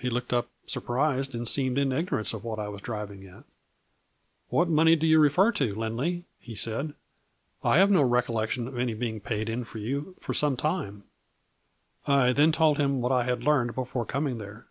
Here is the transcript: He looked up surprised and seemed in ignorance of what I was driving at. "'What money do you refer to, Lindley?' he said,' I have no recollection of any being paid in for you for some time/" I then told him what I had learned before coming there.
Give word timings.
He 0.00 0.10
looked 0.10 0.32
up 0.32 0.48
surprised 0.66 1.32
and 1.32 1.46
seemed 1.46 1.78
in 1.78 1.92
ignorance 1.92 2.34
of 2.34 2.42
what 2.42 2.58
I 2.58 2.66
was 2.66 2.82
driving 2.82 3.24
at. 3.24 3.44
"'What 4.48 4.66
money 4.68 4.96
do 4.96 5.06
you 5.06 5.20
refer 5.20 5.52
to, 5.52 5.76
Lindley?' 5.76 6.24
he 6.40 6.56
said,' 6.56 6.92
I 7.62 7.78
have 7.78 7.88
no 7.88 8.02
recollection 8.02 8.66
of 8.66 8.76
any 8.76 8.94
being 8.94 9.20
paid 9.20 9.48
in 9.48 9.62
for 9.62 9.78
you 9.78 10.16
for 10.18 10.34
some 10.34 10.56
time/" 10.56 11.04
I 12.24 12.32
then 12.32 12.50
told 12.50 12.78
him 12.80 13.00
what 13.00 13.12
I 13.12 13.22
had 13.22 13.44
learned 13.44 13.76
before 13.76 14.04
coming 14.04 14.38
there. 14.38 14.66